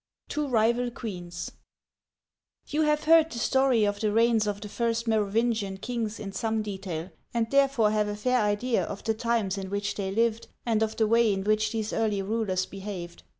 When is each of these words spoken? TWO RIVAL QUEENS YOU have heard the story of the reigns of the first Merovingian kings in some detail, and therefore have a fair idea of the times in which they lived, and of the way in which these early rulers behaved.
TWO 0.29 0.47
RIVAL 0.47 0.89
QUEENS 0.89 1.51
YOU 2.65 2.81
have 2.81 3.03
heard 3.03 3.29
the 3.31 3.37
story 3.37 3.85
of 3.85 3.99
the 3.99 4.11
reigns 4.11 4.47
of 4.47 4.59
the 4.59 4.67
first 4.67 5.07
Merovingian 5.07 5.77
kings 5.77 6.19
in 6.19 6.31
some 6.31 6.63
detail, 6.63 7.11
and 7.35 7.51
therefore 7.51 7.91
have 7.91 8.07
a 8.07 8.15
fair 8.15 8.41
idea 8.41 8.83
of 8.83 9.03
the 9.03 9.13
times 9.13 9.59
in 9.59 9.69
which 9.69 9.93
they 9.93 10.09
lived, 10.09 10.47
and 10.65 10.81
of 10.81 10.95
the 10.95 11.05
way 11.05 11.31
in 11.31 11.43
which 11.43 11.71
these 11.71 11.93
early 11.93 12.23
rulers 12.23 12.65
behaved. 12.65 13.21